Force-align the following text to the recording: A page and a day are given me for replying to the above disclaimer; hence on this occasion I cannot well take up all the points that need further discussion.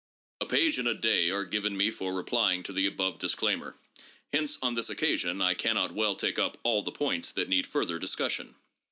A 0.39 0.47
page 0.47 0.79
and 0.79 0.87
a 0.87 0.95
day 0.95 1.29
are 1.29 1.45
given 1.45 1.77
me 1.77 1.91
for 1.91 2.11
replying 2.15 2.63
to 2.63 2.73
the 2.73 2.87
above 2.87 3.19
disclaimer; 3.19 3.75
hence 4.33 4.57
on 4.59 4.73
this 4.73 4.89
occasion 4.89 5.39
I 5.43 5.53
cannot 5.53 5.91
well 5.93 6.15
take 6.15 6.39
up 6.39 6.57
all 6.63 6.81
the 6.81 6.91
points 6.91 7.31
that 7.33 7.47
need 7.49 7.67
further 7.67 7.99
discussion. 7.99 8.55